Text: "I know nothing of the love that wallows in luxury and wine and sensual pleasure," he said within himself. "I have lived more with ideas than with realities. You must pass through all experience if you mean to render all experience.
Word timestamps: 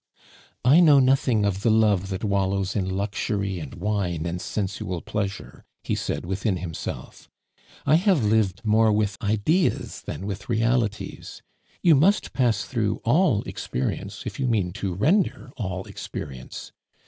"I 0.65 0.79
know 0.79 0.97
nothing 0.99 1.45
of 1.45 1.61
the 1.61 1.69
love 1.69 2.09
that 2.09 2.23
wallows 2.23 2.75
in 2.75 2.89
luxury 2.89 3.59
and 3.59 3.75
wine 3.75 4.25
and 4.25 4.41
sensual 4.41 4.99
pleasure," 5.03 5.63
he 5.83 5.93
said 5.93 6.25
within 6.25 6.57
himself. 6.57 7.29
"I 7.85 7.97
have 7.97 8.25
lived 8.25 8.65
more 8.65 8.91
with 8.91 9.15
ideas 9.21 10.01
than 10.01 10.25
with 10.25 10.49
realities. 10.49 11.43
You 11.83 11.93
must 11.93 12.33
pass 12.33 12.63
through 12.65 12.99
all 13.05 13.43
experience 13.43 14.23
if 14.25 14.39
you 14.39 14.47
mean 14.47 14.71
to 14.73 14.95
render 14.95 15.51
all 15.55 15.83
experience. 15.85 16.71